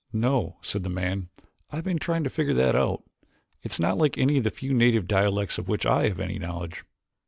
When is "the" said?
0.81-0.89, 4.43-4.49